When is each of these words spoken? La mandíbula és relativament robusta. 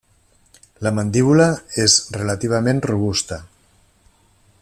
La 0.87 0.91
mandíbula 0.99 1.45
és 1.85 1.99
relativament 2.17 2.83
robusta. 2.93 3.41